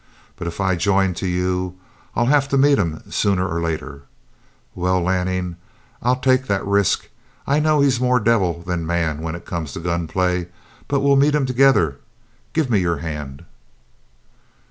[0.35, 1.75] But if I join to you,
[2.15, 4.01] I'll have to meet him sooner or later.
[4.73, 5.57] Well, Lanning,
[6.01, 7.11] I'll take that risk.
[7.45, 10.47] I know he's more devil than man when it comes to gun play,
[10.87, 11.99] but we'll meet him together.
[12.53, 13.45] Give me your hand!"